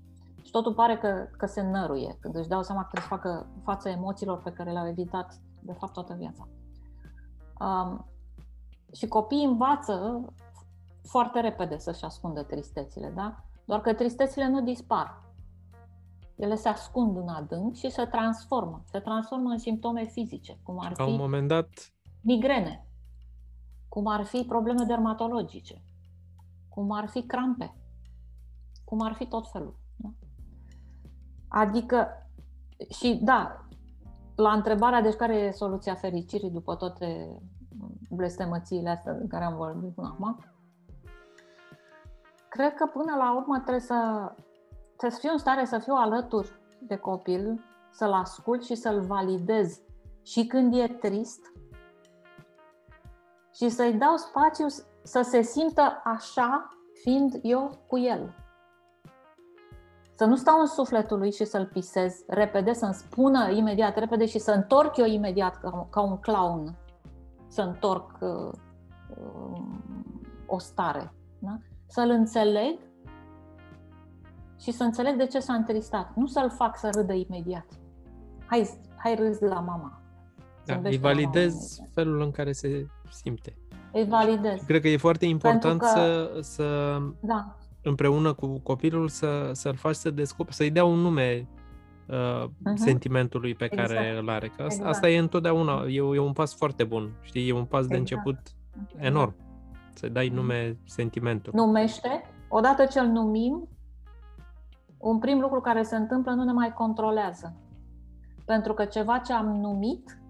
Și 0.42 0.50
totul 0.50 0.74
pare 0.74 0.98
că, 0.98 1.26
că 1.36 1.46
se 1.46 1.62
năruie, 1.62 2.16
când 2.20 2.36
își 2.36 2.48
dau 2.48 2.62
seama 2.62 2.82
că 2.82 2.88
trebuie 2.90 3.08
să 3.08 3.28
facă 3.28 3.46
față 3.62 3.88
emoțiilor 3.88 4.42
pe 4.42 4.52
care 4.52 4.70
le-au 4.70 4.86
evitat 4.86 5.34
de 5.62 5.72
fapt 5.72 5.92
toată 5.92 6.14
viața. 6.18 6.48
Um, 7.60 8.06
și 8.92 9.06
copiii 9.06 9.44
învață 9.44 10.24
foarte 11.02 11.40
repede 11.40 11.78
să-și 11.78 12.04
ascundă 12.04 12.42
tristețile, 12.42 13.12
da? 13.14 13.44
Doar 13.64 13.80
că 13.80 13.94
tristețile 13.94 14.48
nu 14.48 14.60
dispar. 14.60 15.25
Ele 16.36 16.54
se 16.54 16.68
ascund 16.68 17.16
în 17.16 17.28
adânc 17.28 17.74
și 17.74 17.90
se 17.90 18.04
transformă. 18.04 18.82
Se 18.84 18.98
transformă 18.98 19.50
în 19.50 19.58
simptome 19.58 20.04
fizice, 20.04 20.58
cum 20.62 20.78
ar 20.80 20.92
fi... 20.92 21.00
La 21.00 21.06
un 21.06 21.16
moment 21.16 21.48
dat... 21.48 21.68
Migrene, 22.20 22.86
cum 23.88 24.06
ar 24.06 24.24
fi 24.24 24.44
probleme 24.48 24.84
dermatologice, 24.84 25.82
cum 26.68 26.90
ar 26.90 27.08
fi 27.08 27.22
crampe, 27.22 27.74
cum 28.84 29.00
ar 29.00 29.12
fi 29.12 29.26
tot 29.26 29.50
felul. 29.50 29.78
Da? 29.96 30.12
Adică, 31.48 32.08
și 32.88 33.20
da, 33.22 33.66
la 34.34 34.52
întrebarea, 34.52 35.00
deci 35.00 35.14
care 35.14 35.34
e 35.34 35.50
soluția 35.50 35.94
fericirii 35.94 36.50
după 36.50 36.74
toate 36.74 37.38
blestemățiile 38.10 38.90
astea 38.90 39.12
de 39.12 39.26
care 39.26 39.44
am 39.44 39.56
vorbit 39.56 39.94
până 39.94 40.08
acum, 40.12 40.38
cred 42.48 42.74
că 42.74 42.86
până 42.86 43.16
la 43.16 43.36
urmă 43.36 43.58
trebuie 43.58 43.80
să, 43.80 43.94
trebuie 44.34 44.45
să 44.96 45.08
fiu 45.08 45.30
în 45.32 45.38
stare 45.38 45.64
să 45.64 45.78
fiu 45.78 45.94
alături 45.94 46.60
de 46.80 46.96
copil, 46.96 47.64
să-l 47.90 48.12
ascult 48.12 48.64
și 48.64 48.74
să-l 48.74 49.00
validez 49.00 49.80
și 50.22 50.46
când 50.46 50.74
e 50.74 50.86
trist 50.86 51.40
și 53.54 53.68
să-i 53.68 53.92
dau 53.92 54.16
spațiu 54.16 54.66
să 55.02 55.20
se 55.22 55.42
simtă 55.42 56.00
așa 56.04 56.68
fiind 56.92 57.38
eu 57.42 57.78
cu 57.86 57.98
el. 57.98 58.34
Să 60.14 60.24
nu 60.24 60.36
stau 60.36 60.60
în 60.60 60.66
sufletul 60.66 61.18
lui 61.18 61.32
și 61.32 61.44
să-l 61.44 61.66
pisez 61.66 62.24
repede, 62.26 62.72
să-mi 62.72 62.94
spună 62.94 63.50
imediat 63.50 63.96
repede 63.98 64.26
și 64.26 64.38
să 64.38 64.50
întorc 64.50 64.96
eu 64.96 65.06
imediat 65.06 65.60
ca, 65.60 65.86
ca 65.90 66.00
un 66.00 66.18
clown. 66.18 66.76
Să 67.48 67.62
întorc 67.62 68.18
uh, 68.20 68.52
uh, 69.18 69.60
o 70.46 70.58
stare. 70.58 71.12
Da? 71.38 71.58
Să-l 71.86 72.10
înțeleg 72.10 72.78
și 74.60 74.70
să 74.70 74.82
înțeleg 74.82 75.16
de 75.16 75.26
ce 75.26 75.38
s-a 75.38 75.52
întristat. 75.52 76.12
Nu 76.14 76.26
să-l 76.26 76.50
fac 76.50 76.78
să 76.78 76.90
râdă 76.94 77.12
imediat. 77.12 77.66
Hai, 78.46 78.70
hai 78.96 79.14
râzi 79.14 79.42
la 79.42 79.60
mama. 79.60 80.00
Da, 80.64 80.80
îi 80.82 80.98
validez 80.98 81.78
felul 81.94 82.20
în 82.20 82.30
care 82.30 82.52
se 82.52 82.86
simte. 83.10 83.56
Îi 83.92 84.04
validez. 84.04 84.60
Cred 84.66 84.80
că 84.80 84.88
e 84.88 84.96
foarte 84.96 85.26
important 85.26 85.80
că, 85.80 85.86
să, 85.86 86.38
să 86.40 86.98
da. 87.20 87.56
împreună 87.82 88.32
cu 88.32 88.58
copilul 88.58 89.08
să, 89.08 89.50
să-l 89.52 89.74
faci 89.74 89.94
să 89.94 90.10
descoperi, 90.10 90.56
să-i 90.56 90.70
dea 90.70 90.84
un 90.84 90.98
nume 90.98 91.48
uh, 92.06 92.44
uh-huh. 92.44 92.74
sentimentului 92.74 93.54
pe 93.54 93.64
exact. 93.64 93.88
care 93.88 94.18
îl 94.18 94.28
are. 94.28 94.46
Că 94.46 94.62
asta, 94.62 94.74
exact. 94.74 94.88
asta 94.88 95.08
e 95.08 95.18
întotdeauna, 95.18 95.84
e, 95.88 95.96
e 95.96 96.18
un 96.18 96.32
pas 96.32 96.54
foarte 96.54 96.84
bun, 96.84 97.12
știi, 97.20 97.48
e 97.48 97.52
un 97.52 97.64
pas 97.64 97.84
exact. 97.84 97.88
de 97.88 97.96
început 97.96 98.38
enorm. 98.96 99.34
Să 99.92 100.08
dai 100.08 100.28
nume 100.28 100.78
sentimentului. 100.84 101.58
Numește, 101.58 102.22
odată 102.48 102.84
ce 102.84 102.98
îl 103.00 103.06
numim, 103.06 103.68
un 104.98 105.18
prim 105.18 105.40
lucru 105.40 105.60
care 105.60 105.82
se 105.82 105.96
întâmplă 105.96 106.32
nu 106.32 106.44
ne 106.44 106.52
mai 106.52 106.72
controlează. 106.72 107.56
Pentru 108.44 108.74
că 108.74 108.84
ceva 108.84 109.18
ce 109.18 109.32
am 109.32 109.46
numit, 109.46 110.20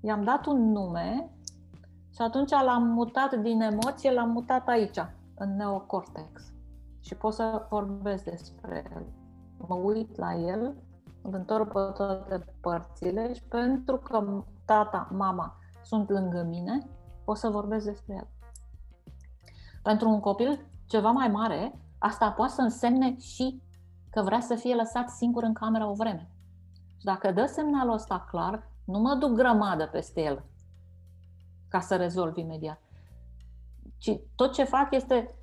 i-am 0.00 0.24
dat 0.24 0.46
un 0.46 0.72
nume 0.72 1.30
și 2.10 2.22
atunci 2.22 2.50
l-am 2.50 2.82
mutat 2.82 3.34
din 3.34 3.60
emoție, 3.60 4.12
l-am 4.12 4.30
mutat 4.30 4.68
aici, 4.68 4.98
în 5.34 5.56
neocortex. 5.56 6.52
Și 7.00 7.14
pot 7.14 7.34
să 7.34 7.66
vorbesc 7.70 8.24
despre 8.24 8.90
el. 8.94 9.06
Mă 9.68 9.74
uit 9.74 10.16
la 10.16 10.34
el, 10.34 10.74
îl 11.22 11.34
întorc 11.34 11.72
pe 11.72 11.92
toate 11.94 12.44
părțile 12.60 13.34
și 13.34 13.42
pentru 13.42 13.96
că 13.96 14.44
tata, 14.64 15.08
mama 15.12 15.56
sunt 15.82 16.08
lângă 16.08 16.42
mine, 16.48 16.88
pot 17.24 17.36
să 17.36 17.48
vorbesc 17.48 17.84
despre 17.84 18.14
el. 18.14 18.28
Pentru 19.82 20.08
un 20.08 20.20
copil 20.20 20.66
ceva 20.86 21.10
mai 21.10 21.28
mare, 21.28 21.80
asta 21.98 22.30
poate 22.30 22.52
să 22.52 22.60
însemne 22.60 23.18
și 23.18 23.62
că 24.10 24.22
vrea 24.22 24.40
să 24.40 24.54
fie 24.54 24.74
lăsat 24.74 25.08
singur 25.08 25.42
în 25.42 25.52
cameră 25.52 25.86
o 25.86 25.92
vreme. 25.92 26.30
Și 26.98 27.04
dacă 27.04 27.32
dă 27.32 27.46
semnalul 27.46 27.92
ăsta 27.92 28.26
clar, 28.30 28.70
nu 28.84 28.98
mă 28.98 29.14
duc 29.14 29.30
grămadă 29.30 29.86
peste 29.86 30.20
el 30.20 30.44
ca 31.68 31.80
să 31.80 31.96
rezolv 31.96 32.36
imediat. 32.36 32.80
Ci 33.98 34.10
tot 34.34 34.52
ce 34.52 34.64
fac 34.64 34.94
este 34.94 35.38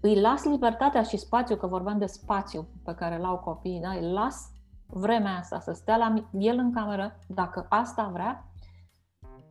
îi 0.00 0.20
las 0.20 0.44
libertatea 0.44 1.02
și 1.02 1.16
spațiu, 1.16 1.56
că 1.56 1.66
vorbeam 1.66 1.98
de 1.98 2.06
spațiu 2.06 2.68
pe 2.84 2.94
care 2.94 3.14
îl 3.14 3.24
au 3.24 3.38
copiii, 3.38 3.80
da? 3.80 3.90
îi 3.90 4.12
las 4.12 4.50
vremea 4.86 5.36
asta 5.36 5.60
să 5.60 5.72
stea 5.72 5.96
la 5.96 6.14
el 6.32 6.58
în 6.58 6.72
cameră, 6.72 7.18
dacă 7.28 7.66
asta 7.68 8.10
vrea, 8.12 8.44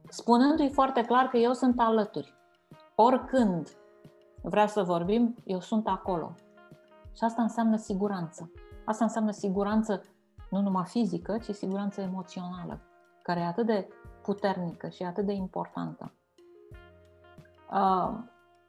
spunându-i 0.10 0.70
foarte 0.70 1.02
clar 1.02 1.26
că 1.26 1.38
eu 1.38 1.54
sunt 1.54 1.80
alături. 1.80 2.34
Oricând 2.96 3.79
vrea 4.42 4.68
să 4.68 4.84
vorbim, 4.84 5.36
eu 5.44 5.60
sunt 5.60 5.88
acolo. 5.88 6.34
Și 7.16 7.24
asta 7.24 7.42
înseamnă 7.42 7.78
siguranță. 7.78 8.52
Asta 8.86 9.04
înseamnă 9.04 9.32
siguranță 9.32 10.02
nu 10.50 10.62
numai 10.62 10.84
fizică, 10.86 11.38
ci 11.38 11.50
siguranță 11.56 12.02
emoțională, 12.02 12.82
care 13.24 13.40
e 13.40 13.46
atât 13.46 13.66
de 13.66 13.88
puternică 14.24 14.88
și 14.88 15.04
atât 15.04 15.26
de 15.26 15.34
importantă. 15.34 16.14
Uh, 17.72 18.18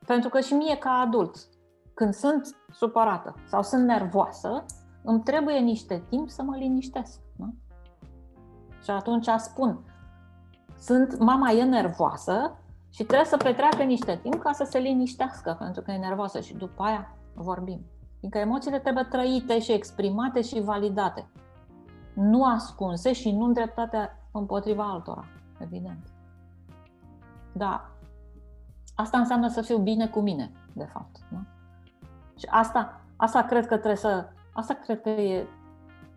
pentru 0.06 0.28
că 0.28 0.40
și 0.40 0.54
mie 0.54 0.76
ca 0.76 0.90
adult, 0.90 1.36
când 1.94 2.14
sunt 2.14 2.56
supărată 2.72 3.34
sau 3.46 3.62
sunt 3.62 3.84
nervoasă, 3.84 4.64
îmi 5.04 5.22
trebuie 5.22 5.58
niște 5.58 6.04
timp 6.08 6.28
să 6.28 6.42
mă 6.42 6.56
liniștesc. 6.56 7.20
Da? 7.36 7.46
Și 8.82 8.90
atunci 8.90 9.28
spun, 9.36 9.84
sunt, 10.78 11.18
mama 11.18 11.50
e 11.50 11.62
nervoasă 11.62 12.58
și 12.90 13.04
trebuie 13.04 13.26
să 13.26 13.36
petreacă 13.36 13.82
niște 13.82 14.18
timp 14.22 14.42
ca 14.42 14.52
să 14.52 14.64
se 14.64 14.78
liniștească, 14.78 15.56
pentru 15.58 15.82
că 15.82 15.90
e 15.90 15.96
nervoasă 15.96 16.40
și 16.40 16.54
după 16.54 16.82
aia 16.82 17.16
vorbim. 17.34 17.80
Fiindcă 18.18 18.38
emoțiile 18.38 18.78
trebuie 18.78 19.04
trăite 19.04 19.60
și 19.60 19.72
exprimate 19.72 20.42
și 20.42 20.60
validate. 20.60 21.28
Nu 22.14 22.44
ascunse 22.44 23.12
și 23.12 23.30
nu 23.30 23.44
îndreptate 23.44 24.16
împotriva 24.32 24.90
altora 24.90 25.24
evident. 25.58 26.12
Da. 27.52 27.90
Asta 28.94 29.18
înseamnă 29.18 29.48
să 29.48 29.62
fiu 29.62 29.78
bine 29.78 30.08
cu 30.08 30.20
mine, 30.20 30.52
de 30.72 30.84
fapt. 30.84 31.16
Nu? 31.28 31.38
Și 32.38 32.46
asta, 32.50 33.00
asta 33.16 33.42
cred 33.42 33.66
că 33.66 33.74
trebuie 33.74 33.96
să. 33.96 34.28
Asta 34.52 34.74
cred 34.74 35.00
că 35.00 35.08
e 35.08 35.46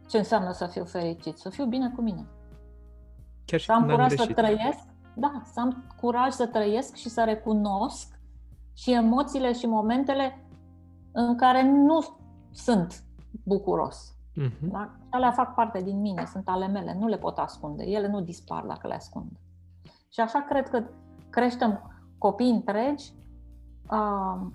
ce 0.08 0.18
înseamnă 0.18 0.52
să 0.52 0.66
fiu 0.66 0.86
fericit, 0.86 1.38
să 1.38 1.50
fiu 1.50 1.66
bine 1.66 1.90
cu 1.90 2.02
mine. 2.02 2.26
Chiar 3.46 3.60
și 3.60 3.66
să 3.66 3.72
am 3.72 3.90
curaj 3.90 4.14
să 4.14 4.26
trăiesc, 4.26 4.84
da, 5.16 5.42
să 5.44 5.60
am 5.60 5.86
curaj 6.00 6.34
să 6.34 6.48
trăiesc 6.48 6.96
și 6.96 7.10
să 7.10 7.24
recunosc 7.24 8.20
și 8.74 8.92
emoțiile 8.92 9.54
și 9.54 9.66
momentele 9.66 10.48
în 11.12 11.38
care 11.38 11.64
nu 11.64 12.18
sunt 12.52 13.04
bucuros. 13.44 14.16
Uh-huh. 14.42 14.60
Da? 14.72 14.96
Alea 15.10 15.32
fac 15.32 15.54
parte 15.54 15.82
din 15.82 16.02
mine, 16.02 16.26
sunt 16.26 16.48
ale 16.48 16.68
mele, 16.68 16.96
nu 17.00 17.08
le 17.08 17.18
pot 17.18 17.38
ascunde. 17.38 17.84
Ele 17.84 18.08
nu 18.08 18.22
dispar 18.22 18.64
dacă 18.64 18.88
le 18.88 18.94
ascund. 18.94 19.32
Și 20.10 20.20
așa 20.20 20.46
cred 20.50 20.70
că 20.70 20.84
creștem 21.30 21.92
copii 22.18 22.50
întregi, 22.50 23.14
uh, 23.92 24.48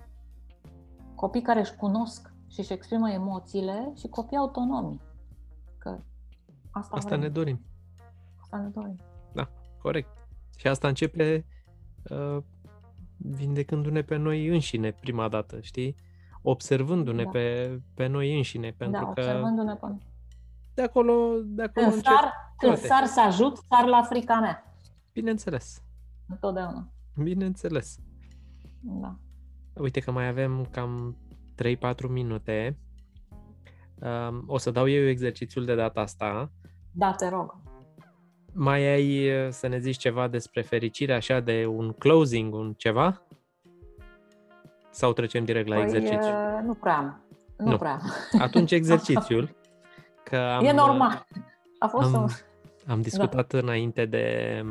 copii 1.15 1.41
care 1.41 1.59
își 1.59 1.75
cunosc 1.75 2.33
și 2.47 2.59
își 2.59 2.73
exprimă 2.73 3.09
emoțiile 3.09 3.91
și 3.95 4.07
copii 4.07 4.37
autonomi. 4.37 5.01
Că 5.77 5.99
asta 6.71 6.95
asta 6.95 7.15
ne 7.15 7.29
dorim. 7.29 7.61
Asta 8.41 8.57
ne 8.57 8.67
dorim. 8.67 8.95
Da, 9.33 9.49
corect. 9.81 10.18
Și 10.59 10.67
asta 10.67 10.87
începe 10.87 11.45
uh, 12.09 12.37
vindecându-ne 13.17 14.01
pe 14.01 14.15
noi 14.15 14.47
înșine 14.47 14.91
prima 14.91 15.27
dată, 15.27 15.59
știi? 15.61 15.95
observându-ne 16.41 17.23
da. 17.23 17.29
pe, 17.29 17.79
pe 17.93 18.07
noi 18.07 18.35
înșine. 18.35 18.71
Pentru 18.77 18.99
da, 18.99 19.05
că 19.05 19.09
observându-ne 19.09 19.73
pe 19.73 19.85
noi. 19.85 20.07
De 20.73 20.81
acolo, 20.81 21.13
de 21.43 21.63
acolo 21.63 21.87
când 21.87 22.01
sar, 22.03 22.33
când 22.57 22.77
sar 22.77 23.05
să 23.05 23.21
ajut, 23.21 23.57
sar 23.69 23.85
la 23.85 24.01
frica 24.01 24.39
mea. 24.39 24.75
Bineînțeles. 25.13 25.83
Întotdeauna. 26.27 26.87
Bineînțeles. 27.23 27.99
Da. 28.81 29.15
Uite 29.73 29.99
că 29.99 30.11
mai 30.11 30.27
avem 30.27 30.67
cam 30.71 31.17
3-4 31.95 32.09
minute. 32.09 32.77
Um, 34.01 34.43
o 34.47 34.57
să 34.57 34.71
dau 34.71 34.87
eu 34.87 35.07
exercițiul 35.07 35.65
de 35.65 35.75
data 35.75 36.01
asta. 36.01 36.51
Da, 36.91 37.13
te 37.13 37.29
rog. 37.29 37.57
Mai 38.53 38.87
ai 38.87 39.29
uh, 39.45 39.51
să 39.51 39.67
ne 39.67 39.79
zici 39.79 39.97
ceva 39.97 40.27
despre 40.27 40.61
fericire, 40.61 41.13
așa 41.13 41.39
de 41.39 41.65
un 41.65 41.91
closing, 41.91 42.53
un 42.53 42.73
ceva? 42.77 43.21
Sau 44.89 45.13
trecem 45.13 45.45
direct 45.45 45.67
la 45.67 45.75
păi, 45.75 45.83
exercițiu? 45.83 46.33
Nu 46.65 46.73
prea 46.73 46.97
am. 46.97 47.23
Nu, 47.57 47.69
nu. 47.69 47.77
prea 47.77 47.99
Atunci 48.39 48.71
exercițiul. 48.81 49.55
Că 50.23 50.37
am, 50.37 50.65
e 50.65 50.71
normal. 50.71 51.27
A 51.79 51.87
fost 51.87 52.15
am, 52.15 52.21
un... 52.21 52.29
am 52.87 53.01
discutat 53.01 53.53
da. 53.53 53.57
înainte 53.57 54.05
de, 54.05 54.61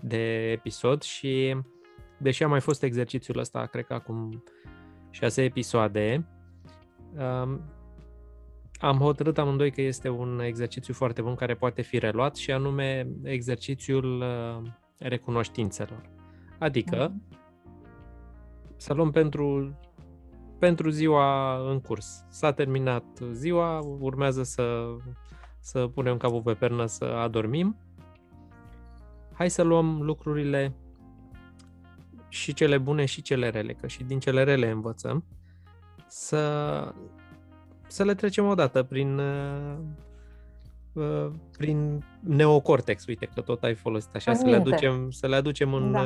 de 0.00 0.50
episod 0.50 1.02
și 1.02 1.56
deși 2.18 2.42
a 2.42 2.48
mai 2.48 2.60
fost 2.60 2.82
exercițiul 2.82 3.38
ăsta, 3.38 3.66
cred 3.66 3.86
că 3.86 3.94
acum 3.94 4.42
șase 5.10 5.42
episoade, 5.42 6.26
um, 7.18 7.60
am 8.78 8.98
hotărât 8.98 9.38
amândoi 9.38 9.70
că 9.70 9.80
este 9.80 10.08
un 10.08 10.40
exercițiu 10.40 10.94
foarte 10.94 11.22
bun 11.22 11.34
care 11.34 11.54
poate 11.54 11.82
fi 11.82 11.98
reluat 11.98 12.36
și 12.36 12.50
anume 12.52 13.08
exercițiul 13.22 14.20
uh, 14.20 14.70
recunoștințelor. 14.98 16.10
Adică, 16.58 17.10
mm-hmm 17.10 17.44
să 18.76 18.92
luăm 18.92 19.10
pentru, 19.10 19.78
pentru 20.58 20.88
ziua 20.88 21.56
în 21.70 21.80
curs. 21.80 22.24
S-a 22.28 22.52
terminat 22.52 23.04
ziua, 23.32 23.80
urmează 23.80 24.42
să, 24.42 24.86
să 25.60 25.86
punem 25.86 26.16
capul 26.16 26.42
pe 26.42 26.54
pernă 26.54 26.86
să 26.86 27.04
adormim. 27.04 27.76
Hai 29.32 29.50
să 29.50 29.62
luăm 29.62 30.02
lucrurile 30.02 30.74
și 32.28 32.54
cele 32.54 32.78
bune 32.78 33.04
și 33.04 33.22
cele 33.22 33.48
rele, 33.48 33.72
că 33.72 33.86
și 33.86 34.04
din 34.04 34.18
cele 34.18 34.42
rele 34.42 34.70
învățăm, 34.70 35.24
să, 36.08 36.94
să 37.86 38.04
le 38.04 38.14
trecem 38.14 38.46
odată 38.46 38.82
prin, 38.82 39.18
uh, 39.18 39.76
prin 41.58 42.04
neocortex, 42.20 43.06
uite 43.06 43.28
că 43.34 43.40
tot 43.40 43.62
ai 43.62 43.74
folosit 43.74 44.14
așa, 44.14 44.34
să 44.34 44.46
le, 44.46 44.56
aducem, 44.56 45.10
să 45.10 45.26
le 45.26 45.36
aducem 45.36 45.74
în, 45.74 45.92
da 45.92 46.02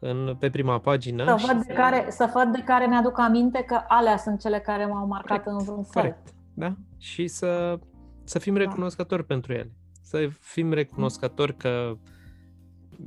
în, 0.00 0.36
pe 0.38 0.50
prima 0.50 0.78
pagină. 0.78 1.24
Să 1.24 1.46
văd, 1.46 1.66
de 1.66 1.72
care, 1.72 2.06
să 2.10 2.30
văd 2.34 2.52
de 2.52 2.62
care 2.62 2.86
mi-aduc 2.86 3.18
aminte 3.18 3.62
că 3.62 3.80
alea 3.88 4.16
sunt 4.16 4.40
cele 4.40 4.58
care 4.58 4.86
m-au 4.86 5.06
marcat 5.06 5.42
corect, 5.42 5.46
în 5.46 5.64
vreun 5.64 5.82
fel. 5.82 6.02
Corect, 6.02 6.34
da? 6.54 6.74
Și 6.98 7.26
să, 7.26 7.78
să 8.24 8.38
fim 8.38 8.54
da. 8.54 8.60
recunoscători 8.60 9.20
da. 9.20 9.34
pentru 9.34 9.52
ele. 9.52 9.72
să 10.02 10.28
fim 10.40 10.72
recunoscători 10.72 11.56
că 11.56 11.96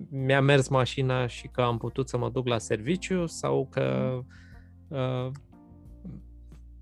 mi-a 0.10 0.42
mers 0.42 0.68
mașina 0.68 1.28
și 1.28 1.48
că 1.48 1.62
am 1.62 1.78
putut 1.78 2.10
să 2.10 2.18
mă 2.18 2.30
duc 2.30 2.48
la 2.48 2.58
serviciu 2.58 3.26
sau 3.26 3.68
că 3.72 4.18
uh, 4.88 5.32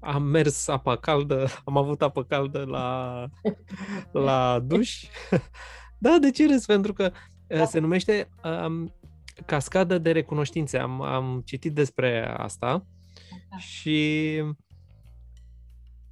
am 0.01 0.23
mers 0.23 0.67
apa 0.67 0.95
caldă, 0.95 1.47
am 1.65 1.77
avut 1.77 2.01
apă 2.01 2.23
caldă 2.23 2.63
la, 2.63 3.25
la 4.25 4.59
duș. 4.59 5.03
da, 5.97 6.17
de 6.21 6.31
ce 6.31 6.47
râs? 6.47 6.65
Pentru 6.65 6.93
că 6.93 7.11
uh, 7.47 7.57
da. 7.57 7.65
se 7.65 7.79
numește 7.79 8.29
um, 8.43 8.93
cascadă 9.45 9.97
de 9.97 10.11
recunoștințe. 10.11 10.77
Am, 10.77 11.01
am 11.01 11.41
citit 11.45 11.73
despre 11.73 12.35
asta 12.37 12.85
da. 13.49 13.57
și 13.57 14.41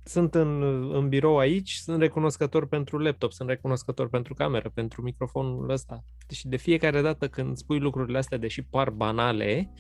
sunt 0.04 0.36
în, 0.36 0.62
în 0.94 1.10
birou 1.10 1.38
aici, 1.38 1.72
sunt 1.72 2.02
recunoscător 2.02 2.68
pentru 2.68 2.98
laptop, 2.98 3.32
sunt 3.32 3.50
recunoscător 3.50 4.10
pentru 4.10 4.34
cameră, 4.34 4.70
pentru 4.74 5.02
microfonul 5.02 5.70
ăsta. 5.70 6.04
Și 6.30 6.48
de 6.48 6.58
fiecare 6.58 7.02
dată 7.02 7.28
când 7.28 7.58
spui 7.58 7.80
lucrurile 7.80 8.18
astea, 8.18 8.38
deși 8.38 8.62
par 8.62 8.90
banale, 8.90 9.74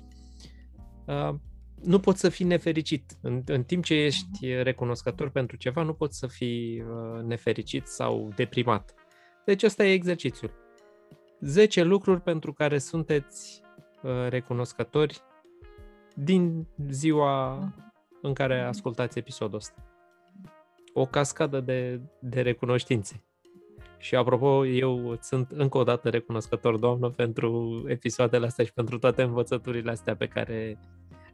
uh, 1.05 1.35
nu 1.83 1.99
poți 1.99 2.19
să 2.19 2.29
fii 2.29 2.45
nefericit. 2.45 3.17
În, 3.21 3.41
în 3.45 3.63
timp 3.63 3.83
ce 3.83 3.93
ești 3.93 4.27
mhm. 4.41 4.63
recunoscător 4.63 5.29
pentru 5.29 5.57
ceva, 5.57 5.81
nu 5.81 5.93
poți 5.93 6.17
să 6.17 6.27
fii 6.27 6.81
uh, 6.81 7.23
nefericit 7.23 7.87
sau 7.87 8.31
deprimat. 8.35 8.93
Deci 9.45 9.63
ăsta 9.63 9.85
e 9.85 9.93
exercițiul. 9.93 10.51
10 11.39 11.83
lucruri 11.83 12.21
pentru 12.21 12.53
care 12.53 12.77
sunteți 12.77 13.61
uh, 14.03 14.27
recunoscători 14.29 15.21
din 16.15 16.67
ziua 16.89 17.55
mhm. 17.55 17.93
în 18.21 18.33
care 18.33 18.61
ascultați 18.61 19.17
episodul 19.17 19.57
ăsta. 19.57 19.83
O 20.93 21.05
cascadă 21.05 21.59
de, 21.59 22.01
de 22.19 22.41
recunoștințe. 22.41 23.23
Și 23.97 24.15
apropo, 24.15 24.65
eu 24.65 25.17
sunt 25.21 25.51
încă 25.51 25.77
o 25.77 25.83
dată 25.83 26.09
recunoscător, 26.09 26.77
doamnă, 26.77 27.09
pentru 27.09 27.83
episoadele 27.87 28.45
astea 28.45 28.65
și 28.65 28.73
pentru 28.73 28.99
toate 28.99 29.21
învățăturile 29.21 29.91
astea 29.91 30.15
pe 30.15 30.27
care 30.27 30.79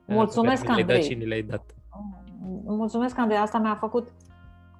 Mulțumesc, 0.07 0.69
Andrei. 0.69 0.85
Dat 0.85 1.03
și 1.03 1.13
ni 1.13 1.25
le-ai 1.25 1.41
dat. 1.41 1.75
Mulțumesc, 2.65 3.17
Andrei. 3.17 3.37
Asta 3.37 3.57
mi-a 3.57 3.75
făcut 3.75 4.11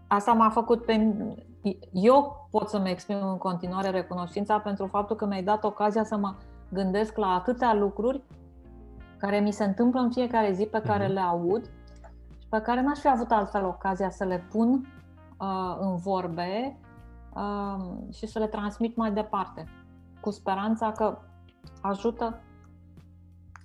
Asta 0.08 0.34
m-a 0.34 0.50
făcut 0.50 0.86
pe... 0.86 1.16
Eu 1.92 2.48
pot 2.52 2.70
să-mi 2.70 2.90
exprim 2.90 3.18
în 3.28 3.38
continuare 3.38 3.90
recunoștința 3.90 4.60
pentru 4.60 4.86
faptul 4.86 5.16
că 5.16 5.26
mi-ai 5.26 5.44
dat 5.44 5.64
ocazia 5.64 6.04
să 6.04 6.18
mă 6.18 6.36
gândesc 6.70 7.18
la 7.18 7.28
atâtea 7.28 7.74
lucruri 7.74 8.22
care 9.18 9.40
mi 9.40 9.52
se 9.52 9.64
întâmplă 9.64 10.00
în 10.00 10.12
fiecare 10.12 10.52
zi, 10.52 10.66
pe 10.66 10.82
care 10.82 11.06
mm-hmm. 11.06 11.14
le 11.14 11.20
aud 11.20 11.66
și 12.40 12.48
pe 12.50 12.62
care 12.62 12.82
n-aș 12.82 13.00
fi 13.00 13.08
avut 13.08 13.32
altfel 13.32 13.66
ocazia 13.66 14.10
să 14.10 14.24
le 14.24 14.48
pun 14.52 14.88
uh, 15.40 15.78
în 15.80 15.96
vorbe 15.96 16.80
uh, 17.36 18.14
și 18.14 18.28
să 18.28 18.40
le 18.40 18.48
transmit 18.48 18.96
mai 18.96 19.12
departe, 19.12 19.66
cu 20.22 20.32
speranța 20.32 20.92
că 20.92 21.18
ajută 21.82 22.42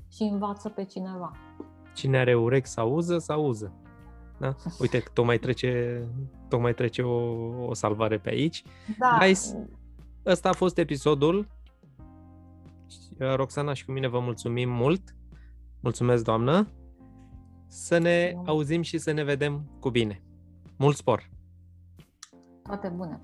și 0.09 0.23
învață 0.23 0.69
pe 0.69 0.85
cineva. 0.85 1.33
Cine 2.01 2.19
are 2.19 2.35
urechi 2.35 2.69
să 2.69 2.81
auză, 2.81 3.19
să 3.19 3.33
auză. 3.33 3.73
Da? 4.39 4.55
Uite, 4.79 5.03
tocmai 5.13 5.39
trece, 5.39 6.03
tocmai 6.49 6.75
trece 6.75 7.03
o, 7.03 7.17
o 7.67 7.75
salvare 7.75 8.19
pe 8.19 8.31
aici. 8.31 8.63
Da. 8.99 9.17
Guys, 9.19 9.55
ăsta 10.27 10.49
a 10.49 10.53
fost 10.53 10.79
episodul. 10.79 11.49
Roxana 13.19 13.73
și 13.73 13.85
cu 13.85 13.93
mine 13.93 14.09
vă 14.09 14.21
mulțumim 14.21 14.71
mult. 14.71 15.17
Mulțumesc, 15.81 16.25
doamnă. 16.25 16.69
Să 17.67 17.99
ne 17.99 18.37
auzim 18.45 18.83
și 18.83 18.99
să 18.99 19.11
ne 19.13 19.25
vedem 19.25 19.71
cu 19.81 19.91
bine. 19.91 20.23
Mult 20.77 20.97
spor! 20.97 21.31
Toate 22.63 22.89
bune! 22.89 23.21